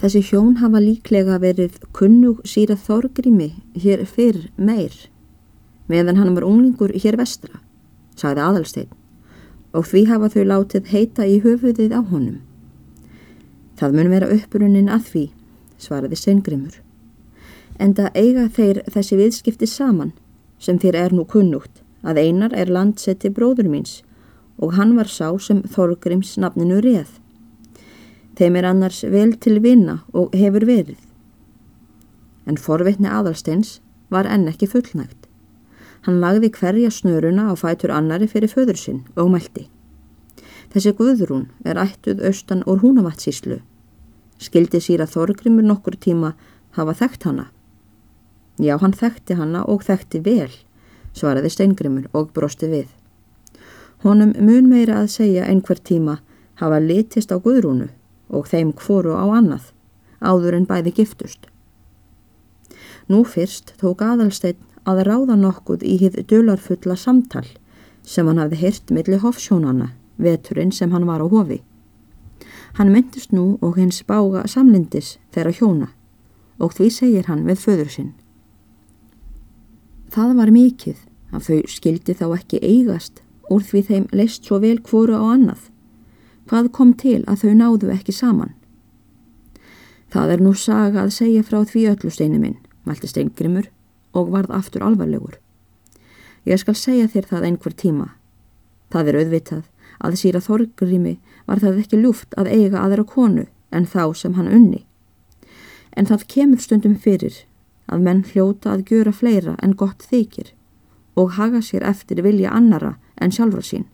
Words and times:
Þessi 0.00 0.22
hjón 0.24 0.54
hafa 0.62 0.80
líklega 0.80 1.34
verið 1.42 1.74
kunnug 1.92 2.38
síra 2.48 2.72
þorgrimi 2.72 3.50
hér 3.76 4.06
fyrr 4.08 4.46
meir, 4.56 4.94
meðan 5.92 6.16
hann 6.16 6.32
var 6.38 6.46
unglingur 6.48 6.94
hér 6.96 7.18
vestra, 7.20 7.60
sagði 8.16 8.40
aðalstein, 8.46 8.88
og 9.76 9.84
því 9.90 10.06
hafa 10.08 10.30
þau 10.32 10.44
látið 10.54 10.88
heita 10.94 11.28
í 11.28 11.36
höfuðið 11.44 11.92
á 11.92 12.00
honum. 12.00 12.40
Það 13.76 13.98
mun 13.98 14.12
vera 14.14 14.32
upprunin 14.32 14.88
að 14.88 15.04
því, 15.10 15.26
svaraði 15.76 16.16
steingrimur. 16.16 16.80
En 17.76 17.92
það 17.92 18.16
eiga 18.16 18.48
þeir 18.56 18.84
þessi 18.88 19.20
viðskipti 19.20 19.68
saman, 19.68 20.14
sem 20.56 20.80
þér 20.80 20.96
er 21.04 21.16
nú 21.16 21.28
kunnugt, 21.28 21.84
að 22.00 22.24
einar 22.24 22.56
er 22.56 22.72
landsetti 22.72 23.28
bróður 23.28 23.68
míns 23.68 24.00
og 24.60 24.76
hann 24.76 24.96
var 24.96 25.08
sá 25.08 25.28
sem 25.40 25.60
Þorgrims 25.68 26.38
nafninu 26.40 26.80
reð. 26.84 27.19
Þeim 28.40 28.54
er 28.56 28.64
annars 28.70 29.02
vel 29.04 29.34
til 29.36 29.58
vinna 29.60 29.98
og 30.16 30.32
hefur 30.32 30.64
verið. 30.64 30.96
En 32.48 32.56
forvitni 32.56 33.10
aðalsteins 33.12 33.82
var 34.08 34.24
enn 34.24 34.46
ekki 34.48 34.64
fullnægt. 34.72 35.26
Hann 36.06 36.22
lagði 36.22 36.48
hverja 36.54 36.88
snöruna 36.88 37.50
á 37.52 37.54
fætur 37.60 37.92
annari 37.92 38.30
fyrir 38.32 38.48
föður 38.48 38.80
sinn 38.80 39.02
og 39.12 39.28
mælti. 39.34 39.66
Þessi 40.72 40.94
guðrún 40.96 41.50
er 41.68 41.82
ættuð 41.84 42.24
austan 42.30 42.64
úr 42.64 42.80
húnavatsíslu. 42.80 43.60
Skildi 44.40 44.80
síra 44.80 45.04
Þorgrimur 45.04 45.68
nokkur 45.68 46.00
tíma 46.00 46.32
hafa 46.80 46.96
þekkt 46.96 47.28
hana. 47.28 47.50
Já, 48.56 48.78
hann 48.80 48.96
þekkti 48.96 49.36
hana 49.36 49.66
og 49.68 49.84
þekkti 49.84 50.24
vel, 50.24 50.48
svaraði 51.12 51.52
Steingrimur 51.52 52.08
og 52.16 52.32
brosti 52.32 52.72
við. 52.72 52.88
Honum 54.00 54.32
mun 54.40 54.72
meira 54.72 55.02
að 55.04 55.12
segja 55.20 55.44
einhver 55.44 55.76
tíma 55.76 56.22
hafa 56.56 56.80
litist 56.80 57.28
á 57.28 57.36
guðrúnu 57.36 57.90
og 58.30 58.48
þeim 58.50 58.72
hvoru 58.78 59.16
á 59.18 59.26
annað, 59.26 59.72
áður 60.20 60.56
en 60.58 60.66
bæði 60.70 60.94
giftust. 61.00 61.46
Nú 63.10 63.24
fyrst 63.26 63.74
tók 63.80 64.04
aðalsteinn 64.06 64.60
að 64.88 65.02
ráða 65.08 65.36
nokkuð 65.36 65.82
í 65.84 65.96
hið 66.00 66.20
dölarfulla 66.30 66.96
samtal 66.96 67.46
sem 68.06 68.26
hann 68.26 68.40
hafði 68.40 68.60
hirt 68.62 68.92
millir 68.94 69.22
hofsjónana, 69.24 69.90
veturinn 70.16 70.72
sem 70.72 70.92
hann 70.94 71.06
var 71.08 71.20
á 71.20 71.26
hofi. 71.28 71.60
Hann 72.78 72.92
myndist 72.94 73.34
nú 73.34 73.58
og 73.60 73.76
hins 73.76 74.02
bága 74.06 74.46
samlindis 74.48 75.18
þeirra 75.34 75.52
hjóna 75.58 75.88
og 76.60 76.74
því 76.76 76.90
segir 76.94 77.28
hann 77.28 77.46
við 77.48 77.62
föður 77.64 77.90
sinn. 77.90 78.12
Það 80.10 80.36
var 80.38 80.54
mikið 80.54 81.02
að 81.34 81.44
þau 81.46 81.58
skildi 81.74 82.14
þá 82.18 82.26
ekki 82.36 82.62
eigast 82.62 83.22
úr 83.50 83.62
því 83.66 83.82
þeim 83.88 84.06
leist 84.14 84.46
svo 84.46 84.60
vel 84.62 84.78
hvoru 84.86 85.18
á 85.18 85.24
annað 85.34 85.68
Hvað 86.50 86.72
kom 86.74 86.88
til 86.98 87.20
að 87.30 87.44
þau 87.44 87.50
náðu 87.54 87.88
ekki 87.94 88.10
saman? 88.10 88.56
Það 90.10 90.32
er 90.34 90.40
nú 90.42 90.50
saga 90.58 91.04
að 91.04 91.12
segja 91.14 91.44
frá 91.46 91.60
því 91.62 91.82
öllu 91.92 92.10
steinu 92.10 92.40
minn, 92.42 92.56
mælti 92.82 93.06
steingrimur 93.06 93.68
og 94.18 94.32
varð 94.32 94.56
aftur 94.56 94.82
alvarlegur. 94.82 95.36
Ég 96.50 96.58
skal 96.58 96.74
segja 96.74 97.06
þér 97.12 97.28
það 97.30 97.46
einhver 97.46 97.76
tíma. 97.78 98.08
Það 98.90 99.12
er 99.12 99.18
auðvitað 99.20 99.62
að 100.02 100.16
síra 100.18 100.40
þorgrimi 100.42 101.12
var 101.46 101.62
það 101.62 101.78
ekki 101.84 102.00
ljúft 102.02 102.34
að 102.34 102.50
eiga 102.50 102.82
aðra 102.82 103.04
konu 103.06 103.44
en 103.70 103.86
þá 103.86 104.02
sem 104.18 104.34
hann 104.34 104.50
unni. 104.50 104.82
En 105.94 106.10
það 106.10 106.26
kemur 106.34 106.64
stundum 106.64 106.96
fyrir 106.98 107.44
að 107.86 108.02
menn 108.08 108.24
hljóta 108.26 108.74
að 108.74 108.90
gjöra 108.90 109.12
fleira 109.14 109.54
en 109.62 109.78
gott 109.78 110.02
þykir 110.02 110.50
og 111.14 111.36
haga 111.38 111.62
sér 111.62 111.86
eftir 111.86 112.24
vilja 112.26 112.50
annara 112.50 112.96
en 113.22 113.30
sjálfra 113.30 113.62
sín. 113.62 113.86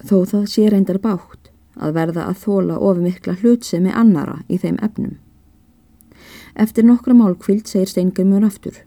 Þó 0.00 0.24
það 0.24 0.48
sé 0.54 0.70
reyndar 0.72 1.04
bátt 1.04 1.45
að 1.76 1.96
verða 1.96 2.26
að 2.30 2.42
þóla 2.44 2.80
ofumikla 2.80 3.36
hlutsemi 3.40 3.92
annara 3.92 4.40
í 4.48 4.58
þeim 4.60 4.78
efnum. 4.82 5.16
Eftir 6.56 6.86
nokkra 6.88 7.14
málkvild 7.14 7.68
segir 7.68 7.90
Steingrimur 7.90 8.44
aftur. 8.46 8.78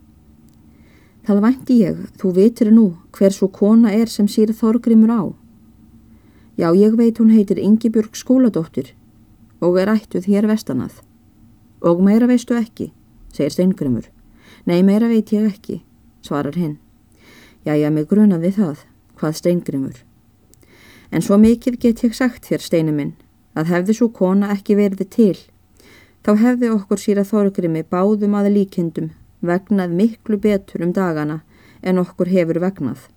Það 1.28 1.42
vænti 1.44 1.76
ég, 1.84 1.98
þú 2.18 2.31
vitir 2.34 2.72
nú 2.73 2.86
hver 3.14 3.36
svo 3.36 3.52
kona 3.53 3.91
er 3.94 4.09
sem 4.09 4.28
sír 4.28 4.50
Þorgrimur 4.58 5.13
á. 5.13 5.22
Já, 6.58 6.74
ég 6.74 6.97
veit 6.97 7.22
hún 7.22 7.30
heitir 7.30 7.62
Ingibjörg 7.62 8.18
skóladóttir 8.18 8.96
og 9.62 9.78
er 9.78 9.92
ættuð 9.94 10.25
hér 10.25 10.50
vestanað. 10.50 11.03
Og 11.86 12.02
meira 12.03 12.28
veistu 12.28 12.58
ekki, 12.58 12.90
segir 13.31 13.53
Steingrimur. 13.53 14.09
Nei, 14.66 14.81
meira 14.84 15.08
veit 15.08 15.30
ég 15.31 15.46
ekki, 15.46 15.84
svarar 16.25 16.58
hinn. 16.58 16.80
Já, 17.63 17.75
já, 17.78 17.92
mig 17.94 18.09
grunaði 18.09 18.56
það, 18.58 18.86
hvað 19.19 19.38
Steingrimur. 19.38 20.09
En 21.12 21.24
svo 21.25 21.38
mikið 21.42 21.80
get 21.81 22.03
ég 22.06 22.14
sagt 22.14 22.46
þér, 22.46 22.62
steinu 22.62 22.94
minn, 22.94 23.16
að 23.58 23.72
hefði 23.74 23.96
svo 23.97 24.09
kona 24.14 24.52
ekki 24.53 24.78
verði 24.78 25.08
til, 25.09 25.38
þá 26.25 26.36
hefði 26.44 26.70
okkur 26.75 27.02
síra 27.02 27.25
þorgrimi 27.25 27.81
báðum 27.90 28.38
að 28.38 28.52
líkindum 28.58 29.09
vegnað 29.42 29.96
miklu 29.96 30.38
betur 30.38 30.84
um 30.86 30.92
dagana 30.94 31.42
en 31.81 32.02
okkur 32.02 32.30
hefur 32.30 32.59
vegnað. 32.62 33.08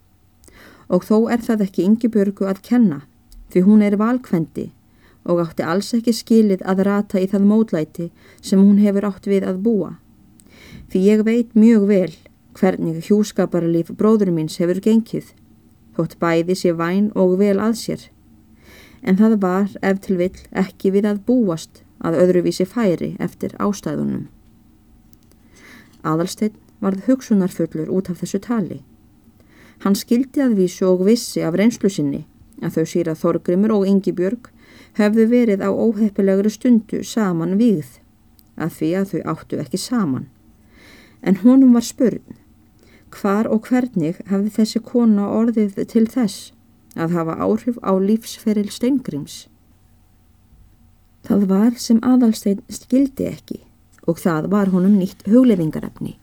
Og 0.88 1.04
þó 1.04 1.16
er 1.34 1.42
það 1.42 1.66
ekki 1.66 1.86
yngibörgu 1.88 2.46
að 2.48 2.62
kenna, 2.68 3.02
því 3.50 3.64
hún 3.66 3.82
er 3.82 3.98
valkvendi 4.00 4.70
og 5.24 5.42
átti 5.44 5.62
alls 5.66 5.92
ekki 5.94 6.14
skilið 6.16 6.64
að 6.66 6.84
rata 6.88 7.20
í 7.22 7.28
það 7.30 7.46
mótlæti 7.46 8.08
sem 8.40 8.58
hún 8.58 8.80
hefur 8.82 9.06
átt 9.10 9.28
við 9.30 9.46
að 9.46 9.60
búa. 9.66 9.92
Því 10.90 11.02
ég 11.06 11.24
veit 11.26 11.54
mjög 11.54 11.86
vel 11.90 12.14
hvernig 12.58 13.04
hjúskaparalíf 13.06 13.92
bróður 13.96 14.32
míns 14.34 14.58
hefur 14.60 14.80
gengið 14.82 15.30
þótt 15.96 16.18
bæði 16.22 16.56
sé 16.58 16.72
væn 16.76 17.10
og 17.18 17.38
vel 17.40 17.58
að 17.60 17.76
sér. 17.80 18.04
En 19.02 19.18
það 19.18 19.38
var 19.42 19.72
ef 19.82 20.00
til 20.04 20.18
vill 20.20 20.38
ekki 20.64 20.92
við 20.94 21.08
að 21.10 21.24
búast 21.26 21.82
að 22.02 22.18
öðruvísi 22.22 22.66
færi 22.66 23.14
eftir 23.22 23.54
ástæðunum. 23.62 24.28
Aðalsteinn 26.02 26.58
varð 26.82 27.06
hugsunarfullur 27.06 27.90
út 27.94 28.10
af 28.10 28.22
þessu 28.22 28.40
tali. 28.42 28.80
Hann 29.82 29.98
skildi 29.98 30.42
að 30.42 30.58
vísu 30.58 30.86
og 30.86 31.04
vissi 31.06 31.42
af 31.42 31.56
reynslu 31.58 31.90
sinni 31.90 32.24
að 32.62 32.76
þau 32.76 32.86
síra 32.86 33.14
Þorgrimur 33.18 33.74
og 33.74 33.88
Ingi 33.90 34.12
Björg 34.14 34.50
hefðu 34.98 35.26
verið 35.30 35.64
á 35.66 35.70
óheppilegri 35.70 36.50
stundu 36.52 37.02
saman 37.06 37.56
víð, 37.58 37.98
að 38.54 38.76
því 38.78 38.90
að 38.98 39.12
þau 39.12 39.22
áttu 39.34 39.58
ekki 39.62 39.80
saman. 39.80 40.28
En 41.22 41.38
honum 41.42 41.74
var 41.74 41.86
spörn 41.86 42.38
Hvar 43.12 43.48
og 43.52 43.68
hvernig 43.68 44.18
hafði 44.30 44.50
þessi 44.56 44.80
kona 44.84 45.28
orðið 45.36 45.78
til 45.92 46.06
þess 46.08 46.52
að 46.96 47.16
hafa 47.16 47.36
áhrif 47.44 47.76
á 47.84 47.92
lífsferil 48.00 48.70
steingrims? 48.72 49.46
Það 51.22 51.46
var 51.52 51.76
sem 51.78 52.00
aðalstein 52.02 52.64
skildi 52.72 53.28
ekki 53.28 53.60
og 54.08 54.18
það 54.18 54.48
var 54.50 54.72
honum 54.72 54.96
nýtt 54.98 55.26
huglefingarefni. 55.30 56.16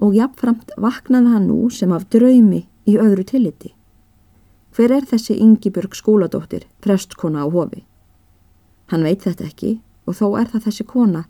Og 0.00 0.16
jafnframt 0.16 0.72
vaknaði 0.80 1.34
hann 1.34 1.48
nú 1.50 1.68
sem 1.70 1.92
af 1.92 2.06
draumi 2.10 2.64
í 2.88 2.96
öðru 2.96 3.26
tilliti. 3.28 3.74
Hver 4.72 4.94
er 4.96 5.04
þessi 5.04 5.36
Yngibjörg 5.36 5.92
skóladóttir, 5.98 6.64
prestkona 6.80 7.44
á 7.44 7.46
hofi? 7.52 7.82
Hann 8.88 9.04
veit 9.04 9.26
þetta 9.26 9.50
ekki 9.50 9.74
og 10.08 10.16
þó 10.16 10.38
er 10.40 10.48
það 10.54 10.64
þessi 10.70 10.86
kona 10.88 11.26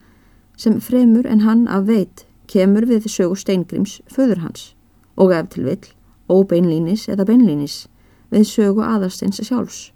sem 0.57 0.79
fremur 0.81 1.27
en 1.27 1.43
hann 1.43 1.67
að 1.67 1.89
veit 1.91 2.25
kemur 2.53 2.85
við 2.89 3.09
sögu 3.09 3.37
steingrims 3.39 4.01
föður 4.13 4.43
hans 4.45 4.73
og 5.17 5.33
ef 5.37 5.49
til 5.53 5.65
vill, 5.67 5.87
óbeinlínis 6.29 7.07
eða 7.13 7.27
beinlínis, 7.29 7.87
við 8.33 8.47
sögu 8.49 8.85
aðarsteins 8.85 9.41
sjálfs. 9.45 9.91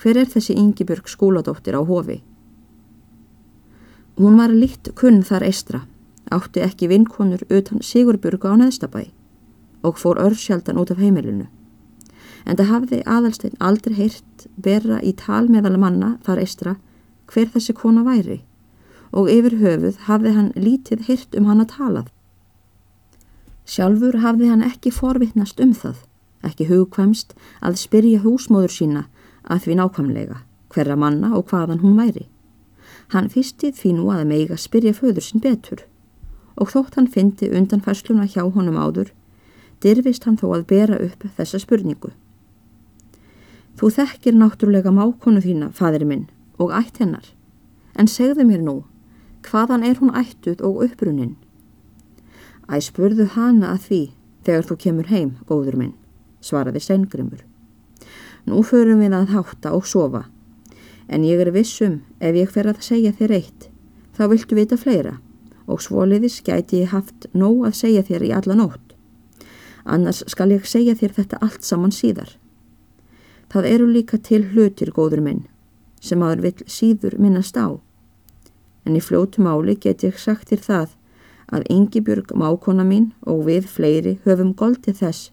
Hver 0.00 0.22
er 0.22 0.28
þessi 0.32 0.56
Yngibjörg 0.56 1.08
skóladóttir 1.08 1.76
á 1.76 1.82
hofi? 1.84 2.22
Hún 4.16 4.36
var 4.40 4.52
líkt 4.52 4.92
kunn 4.96 5.22
þar 5.24 5.44
eistra, 5.48 5.82
átti 6.32 6.64
ekki 6.64 6.88
vinkonur 6.88 7.44
utan 7.48 7.84
Sigurbjörgu 7.84 8.52
á 8.52 8.56
neðstabæ 8.56 9.08
og 9.84 9.96
fór 10.00 10.20
örsjaldan 10.20 10.80
út 10.80 10.92
af 10.92 11.00
heimilinu. 11.00 11.48
En 12.44 12.56
það 12.56 12.72
hafði 12.72 13.00
aðalstein 13.04 13.56
aldrei 13.60 13.96
heyrt 13.96 14.46
bera 14.56 15.00
í 15.04 15.12
tal 15.16 15.48
meðal 15.48 15.76
manna 15.80 16.14
þar 16.24 16.40
eistra 16.44 16.76
hver 17.32 17.48
þessi 17.52 17.76
kona 17.76 18.04
væri 18.04 18.40
og 19.12 19.30
yfir 19.30 19.58
höfuð 19.60 19.98
hafði 20.06 20.34
hann 20.36 20.50
lítið 20.56 21.06
hirt 21.08 21.36
um 21.38 21.48
hann 21.50 21.62
að 21.64 21.72
talað. 21.76 22.08
Sjálfur 23.66 24.20
hafði 24.22 24.50
hann 24.50 24.66
ekki 24.66 24.92
forvittnast 24.94 25.60
um 25.62 25.72
það, 25.74 25.96
ekki 26.46 26.68
hugkvæmst 26.70 27.34
að 27.60 27.78
spyrja 27.82 28.22
húsmóður 28.24 28.74
sína 28.74 29.06
að 29.44 29.66
því 29.66 29.78
nákvæmlega 29.80 30.40
hverra 30.70 30.96
manna 30.96 31.32
og 31.36 31.50
hvaðan 31.50 31.82
hún 31.82 31.98
væri. 31.98 32.28
Hann 33.10 33.30
fyrstið 33.30 33.82
nú 33.94 34.10
að 34.14 34.26
meiga 34.26 34.56
spyrja 34.56 34.94
föður 34.94 35.24
sinn 35.26 35.42
betur 35.42 35.86
og 36.60 36.70
þótt 36.70 36.98
hann 36.98 37.08
fyndi 37.08 37.48
undan 37.56 37.80
færsluna 37.80 38.26
hjá 38.28 38.42
honum 38.44 38.76
áður, 38.76 39.10
dyrfist 39.80 40.26
hann 40.26 40.36
þó 40.36 40.50
að 40.54 40.66
bera 40.68 40.98
upp 41.00 41.24
þessa 41.36 41.58
spurningu. 41.62 42.12
Þú 43.80 43.90
þekkir 43.96 44.36
náttúrulega 44.36 44.92
mákonu 44.92 45.40
þína, 45.40 45.70
fadir 45.72 46.04
minn, 46.04 46.26
og 46.60 46.74
ætt 46.76 47.00
hennar, 47.00 47.24
en 47.96 48.10
segðu 48.10 48.44
mér 48.44 48.60
nú 48.60 48.82
hvaðan 49.46 49.86
er 49.86 50.00
hún 50.00 50.14
ættuð 50.16 50.64
og 50.66 50.82
upprunnin? 50.86 51.36
Æ 52.70 52.80
spurðu 52.84 53.26
hana 53.36 53.74
að 53.74 53.86
því 53.86 54.02
þegar 54.46 54.66
þú 54.68 54.76
kemur 54.84 55.08
heim, 55.10 55.30
góður 55.48 55.76
minn, 55.76 55.94
svaraði 56.40 56.82
Steingrimur. 56.84 57.42
Nú 58.46 58.62
förum 58.64 59.02
við 59.02 59.16
að 59.16 59.32
hátta 59.34 59.72
og 59.76 59.86
sofa, 59.86 60.26
En 61.10 61.24
ég 61.26 61.40
er 61.42 61.50
vissum 61.50 62.00
ef 62.22 62.36
ég 62.38 62.50
fer 62.54 62.68
að 62.70 62.84
segja 62.86 63.10
þér 63.10 63.32
eitt, 63.34 63.66
þá 64.14 64.28
viltu 64.30 64.54
vita 64.54 64.76
fleira 64.78 65.16
og 65.70 65.82
svoliðis 65.82 66.38
gæti 66.46 66.84
ég 66.84 66.92
haft 66.94 67.26
nóg 67.34 67.64
að 67.66 67.78
segja 67.78 68.04
þér 68.06 68.24
í 68.26 68.30
alla 68.34 68.56
nótt. 68.58 68.94
Annars 69.84 70.22
skal 70.30 70.50
ég 70.54 70.66
segja 70.66 70.94
þér 70.98 71.16
þetta 71.18 71.40
allt 71.42 71.66
saman 71.66 71.94
síðar. 71.94 72.30
Það 73.50 73.68
eru 73.70 73.86
líka 73.90 74.18
til 74.18 74.44
hlutir, 74.52 74.90
góður 74.94 75.22
minn, 75.26 75.44
sem 76.00 76.22
aður 76.22 76.44
vill 76.46 76.66
síður 76.70 77.18
minnast 77.18 77.58
á. 77.58 77.78
En 78.86 78.96
í 78.96 79.02
fljótu 79.04 79.42
máli 79.44 79.76
get 79.76 80.04
ég 80.06 80.18
sagt 80.18 80.50
þér 80.50 80.64
það 80.66 80.96
að 81.50 81.66
Yngibjörg 81.74 82.32
mákona 82.38 82.86
mín 82.86 83.10
og 83.26 83.44
við 83.48 83.66
fleiri 83.68 84.16
höfum 84.24 84.54
goldið 84.56 85.02
þess 85.02 85.30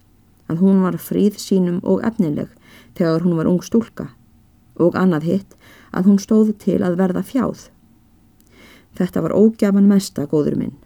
að 0.50 0.62
hún 0.64 0.82
var 0.82 0.98
fríð 0.98 1.38
sínum 1.40 1.78
og 1.84 2.02
efnileg 2.06 2.50
þegar 2.98 3.24
hún 3.24 3.38
var 3.38 3.50
ung 3.50 3.62
stúlka 3.62 4.10
og 4.78 4.96
annað 4.98 5.28
hitt 5.28 5.56
að 5.92 6.10
hún 6.10 6.20
stóð 6.22 6.52
til 6.62 6.80
að 6.84 6.98
verða 6.98 7.22
fjáð. 7.26 7.68
Þetta 8.98 9.22
var 9.24 9.34
ógjafan 9.36 9.88
mesta 9.88 10.26
góður 10.26 10.58
minn. 10.58 10.76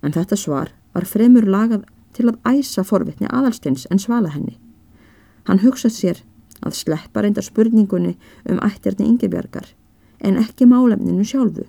En 0.00 0.14
þetta 0.16 0.36
svar 0.36 0.72
var 0.94 1.06
fremur 1.08 1.46
lagað 1.46 1.84
til 2.16 2.30
að 2.30 2.40
æsa 2.48 2.84
forvitni 2.84 3.28
aðalsteins 3.28 3.86
en 3.90 4.00
svala 4.00 4.32
henni. 4.32 4.56
Hann 5.46 5.62
hugsað 5.64 5.94
sér 5.96 6.22
að 6.64 6.76
sleppa 6.76 7.22
reynda 7.22 7.44
spurningunni 7.44 8.16
um 8.48 8.60
ættirni 8.64 9.08
yngjabjargar 9.08 9.68
en 10.20 10.38
ekki 10.40 10.68
málefninu 10.68 11.24
sjálfu 11.24 11.66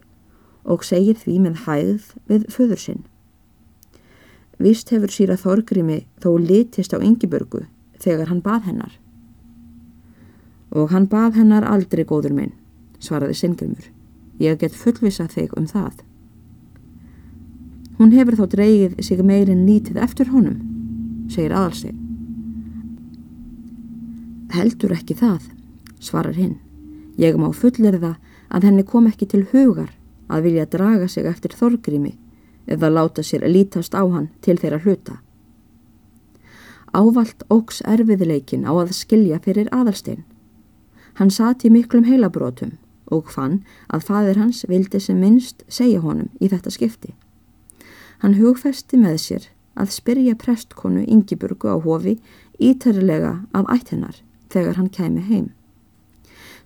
og 0.63 0.83
segir 0.86 1.18
því 1.18 1.38
með 1.45 1.63
hæð 1.65 2.09
við 2.30 2.48
föður 2.53 2.81
sinn. 2.81 3.03
Vist 4.62 4.92
hefur 4.94 5.09
síra 5.09 5.38
Þorgrimi 5.39 6.03
þó 6.21 6.36
litist 6.38 6.94
á 6.94 7.01
yngjabjörgu 7.01 7.63
þegar 8.01 8.30
hann 8.30 8.44
bað 8.45 8.68
hennar. 8.69 8.94
Og 10.71 10.92
hann 10.94 11.09
bað 11.09 11.39
hennar 11.39 11.65
aldrei 11.68 12.03
góður 12.07 12.36
minn, 12.38 12.53
svaraði 13.01 13.39
Sengrimur. 13.39 13.89
Ég 14.42 14.59
get 14.62 14.77
fullvisa 14.77 15.27
þig 15.30 15.56
um 15.57 15.65
það. 15.69 16.03
Hún 17.98 18.13
hefur 18.15 18.38
þá 18.39 18.45
dreigið 18.56 19.01
sig 19.06 19.19
meirinn 19.25 19.65
lítið 19.68 20.00
eftir 20.01 20.31
honum, 20.33 20.62
segir 21.30 21.53
aðalstegn. 21.53 21.98
Heldur 24.51 24.94
ekki 24.95 25.15
það, 25.19 25.44
svarar 26.01 26.38
hinn. 26.38 26.57
Ég 27.21 27.38
má 27.39 27.50
fullirða 27.53 28.15
að 28.51 28.68
henni 28.68 28.83
kom 28.83 29.07
ekki 29.07 29.27
til 29.31 29.45
hugar 29.51 29.92
að 30.31 30.48
vilja 30.48 30.68
draga 30.69 31.07
sig 31.07 31.27
eftir 31.27 31.56
þorgrimi 31.57 32.15
eða 32.68 32.92
láta 32.92 33.24
sér 33.24 33.45
að 33.45 33.56
lítast 33.57 33.95
á 33.95 34.03
hann 34.03 34.30
til 34.42 34.57
þeirra 34.59 34.81
hluta. 34.83 35.18
Ávalt 36.92 37.44
óks 37.50 37.81
erfiðleikin 37.88 38.68
á 38.68 38.71
að 38.75 38.94
skilja 38.95 39.39
fyrir 39.44 39.71
aðalstegn. 39.71 40.25
Hann 41.19 41.31
sati 41.31 41.71
miklum 41.71 42.03
heilabrótum 42.07 42.75
og 43.12 43.31
fann 43.31 43.62
að 43.88 44.06
fadir 44.07 44.39
hans 44.39 44.65
vildi 44.68 45.00
sem 45.00 45.19
minnst 45.19 45.63
segja 45.68 46.01
honum 46.03 46.30
í 46.39 46.51
þetta 46.51 46.71
skipti. 46.71 47.13
Hann 48.24 48.38
hugfesti 48.39 49.00
með 49.00 49.18
sér 49.24 49.48
að 49.75 49.95
spyrja 49.95 50.36
prestkonu 50.36 51.03
Ingiburgu 51.07 51.71
á 51.71 51.77
hofi 51.80 52.19
ítærilega 52.59 53.39
af 53.53 53.71
ættinnar 53.71 54.21
þegar 54.51 54.77
hann 54.77 54.92
kæmi 54.92 55.24
heim. 55.25 55.50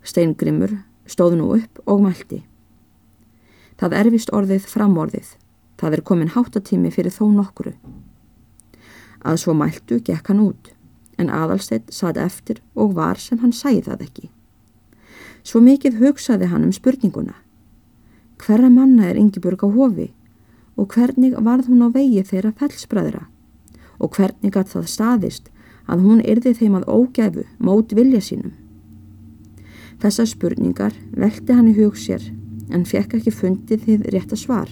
Steingrimur 0.03 0.81
stóð 1.05 1.37
nú 1.39 1.51
upp 1.57 1.81
og 1.85 2.03
mælti. 2.03 2.43
Það 3.79 3.97
er 3.99 4.09
vist 4.13 4.31
orðið 4.31 4.67
framorðið. 4.71 5.35
Það 5.75 5.97
er 5.97 6.03
komin 6.07 6.31
háttatími 6.31 6.91
fyrir 6.93 7.11
þó 7.11 7.27
nokkru. 7.33 7.73
Að 9.25 9.39
svo 9.41 9.55
mæltu 9.57 9.99
gekk 9.99 10.29
hann 10.31 10.43
út, 10.43 10.71
en 11.19 11.31
aðalsteitt 11.33 11.91
satt 11.91 12.17
eftir 12.21 12.61
og 12.75 12.95
var 12.95 13.19
sem 13.19 13.41
hann 13.41 13.51
sæði 13.51 13.83
það 13.89 14.05
ekki. 14.07 14.29
Svo 15.43 15.61
mikið 15.61 15.99
hugsaði 15.99 16.49
hann 16.49 16.63
um 16.65 16.73
spurninguna. 16.73 17.35
Hverra 18.41 18.69
manna 18.69 19.09
er 19.09 19.19
Ingeborg 19.19 19.63
á 19.63 19.69
hofi 19.69 20.11
og 20.75 20.91
hvernig 20.95 21.35
varð 21.39 21.69
hún 21.71 21.85
á 21.87 21.89
vegi 21.91 22.23
þeirra 22.23 22.51
fellsbræðra 22.59 23.25
og 23.99 24.15
hvernig 24.17 24.51
gatt 24.51 24.71
það 24.71 24.89
staðist 24.91 25.51
að 25.87 26.03
hún 26.03 26.23
yrði 26.23 26.55
þeim 26.57 26.79
að 26.79 26.89
ógæfu 26.91 27.45
mót 27.59 27.93
vilja 27.95 28.21
sínum. 28.23 28.51
Þessa 30.03 30.25
spurningar 30.27 30.95
velti 31.15 31.55
hann 31.55 31.69
í 31.71 31.75
hug 31.77 31.95
sér 31.99 32.23
en 32.73 32.83
fekk 32.87 33.17
ekki 33.19 33.31
fundið 33.31 33.85
þið 33.85 34.07
rétta 34.15 34.37
svar 34.39 34.71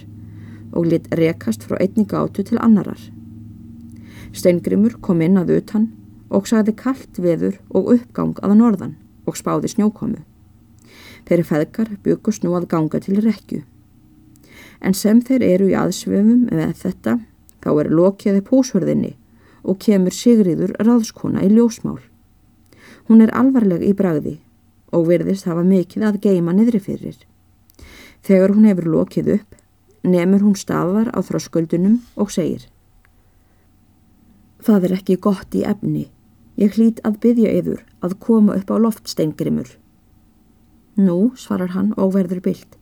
og 0.74 0.88
lit 0.90 1.08
rekast 1.16 1.64
frá 1.68 1.78
einni 1.80 2.06
gátu 2.10 2.44
til 2.44 2.60
annarar. 2.60 3.00
Steingrimur 4.34 4.98
kom 5.06 5.22
inn 5.22 5.38
að 5.40 5.56
utan 5.60 5.88
og 6.34 6.50
sagði 6.50 6.76
kallt 6.76 7.20
veður 7.22 7.60
og 7.70 7.92
uppgang 7.96 8.34
aða 8.42 8.58
norðan 8.60 8.96
og 9.30 9.38
spáði 9.40 9.72
snjókomu. 9.72 10.24
Þeirri 11.28 11.48
feðgar 11.48 11.92
byggust 12.04 12.44
nú 12.44 12.56
að 12.58 12.68
ganga 12.74 13.00
til 13.00 13.22
rekju. 13.24 13.62
En 14.84 14.98
sem 14.98 15.22
þeir 15.24 15.46
eru 15.48 15.70
í 15.72 15.78
aðsvefum 15.80 16.50
með 16.50 16.74
þetta, 16.82 17.20
þá 17.64 17.70
er 17.80 17.94
lokjaði 17.94 18.42
púshörðinni 18.50 19.14
og 19.64 19.80
kemur 19.80 20.12
Sigriður 20.12 20.74
ráðskona 20.84 21.46
í 21.46 21.54
ljósmál. 21.54 22.02
Hún 23.08 23.24
er 23.24 23.32
alvarleg 23.38 23.86
í 23.86 23.94
bragði 23.96 24.42
og 24.94 25.08
verðist 25.10 25.48
hafa 25.50 25.66
mikið 25.68 26.08
að 26.08 26.20
geima 26.24 26.54
niðri 26.56 26.82
fyrir. 26.84 27.18
Þegar 28.24 28.54
hún 28.56 28.70
hefur 28.70 28.90
lokið 28.94 29.32
upp, 29.40 29.56
nefnur 30.04 30.46
hún 30.46 30.60
staðar 30.60 31.10
á 31.12 31.20
þröskuldunum 31.26 32.00
og 32.16 32.32
segir 32.32 32.70
Það 34.64 34.86
er 34.88 34.94
ekki 34.96 35.16
gott 35.20 35.56
í 35.60 35.66
efni. 35.68 36.06
Ég 36.56 36.78
hlýt 36.78 37.02
að 37.04 37.18
byggja 37.26 37.52
yfir 37.60 37.80
að 38.06 38.14
koma 38.24 38.56
upp 38.56 38.70
á 38.72 38.80
loftsteingrimur. 38.80 39.74
Nú, 40.96 41.34
svarar 41.36 41.74
hann 41.74 41.92
og 41.98 42.14
verður 42.16 42.40
byllt. 42.46 42.78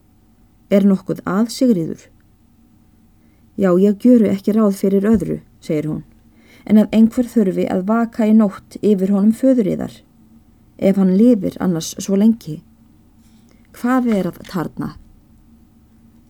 Er 0.69 0.85
nokkuð 0.85 1.23
að 1.25 1.49
Sigriður? 1.55 2.03
Já, 3.57 3.71
ég 3.81 3.97
gjöru 4.03 4.29
ekki 4.29 4.53
ráð 4.55 4.77
fyrir 4.77 5.07
öðru, 5.09 5.39
segir 5.63 5.89
hún, 5.89 6.03
en 6.69 6.83
að 6.83 6.93
einhver 6.95 7.27
þurfi 7.33 7.65
að 7.71 7.83
vaka 7.89 8.27
í 8.29 8.35
nótt 8.37 8.77
yfir 8.81 9.11
honum 9.15 9.33
föðuriðar, 9.35 9.97
ef 10.81 10.97
hann 10.97 11.15
lifir 11.17 11.55
annars 11.59 11.93
svo 11.99 12.17
lengi. 12.17 12.61
Hvað 13.77 14.09
er 14.17 14.29
að 14.31 14.41
tarna? 14.49 14.95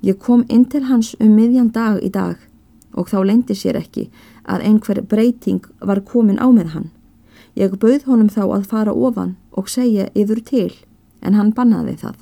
Ég 0.03 0.19
kom 0.19 0.43
inn 0.49 0.65
til 0.65 0.83
hans 0.89 1.13
um 1.19 1.35
miðjan 1.37 1.71
dag 1.73 2.01
í 2.03 2.09
dag 2.11 2.37
og 2.97 3.07
þá 3.09 3.21
lendi 3.25 3.55
sér 3.55 3.79
ekki 3.79 4.09
að 4.43 4.65
einhver 4.67 5.01
breyting 5.07 5.61
var 5.79 6.01
komin 6.01 6.41
á 6.41 6.47
með 6.51 6.73
hann. 6.75 6.89
Ég 7.55 7.77
bauð 7.79 8.07
honum 8.09 8.29
þá 8.29 8.43
að 8.47 8.67
fara 8.71 8.93
ofan 8.93 9.35
og 9.51 9.69
segja 9.69 10.09
yfir 10.15 10.41
til 10.43 10.71
en 11.21 11.37
hann 11.37 11.53
bannaði 11.55 11.95
það. 12.01 12.17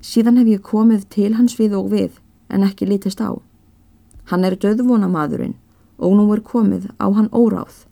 Síðan 0.00 0.40
hef 0.40 0.50
ég 0.52 0.64
komið 0.64 1.06
til 1.14 1.32
hans 1.38 1.56
við 1.58 1.76
og 1.78 1.92
við 1.92 2.18
en 2.48 2.66
ekki 2.66 2.88
lítist 2.88 3.22
á. 3.22 3.38
Hann 4.28 4.44
er 4.44 4.56
döðvona 4.56 5.08
maðurinn 5.08 5.56
og 5.98 6.18
nú 6.18 6.28
er 6.34 6.44
komið 6.44 6.90
á 7.00 7.06
hann 7.08 7.30
óráð. 7.32 7.86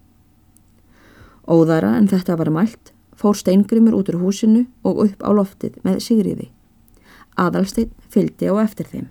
Óðara 1.47 1.95
en 1.97 2.11
þetta 2.11 2.37
var 2.37 2.51
mælt 2.51 2.96
fór 3.17 3.37
steingrimur 3.37 3.97
út 3.97 4.13
úr 4.13 4.21
húsinu 4.21 4.67
og 4.85 5.03
upp 5.07 5.25
á 5.25 5.31
loftið 5.33 5.81
með 5.87 6.01
Sigriði. 6.05 6.51
Adalstein 7.37 7.93
fylgdi 8.13 8.49
á 8.49 8.55
eftir 8.63 8.89
þeim. 8.93 9.09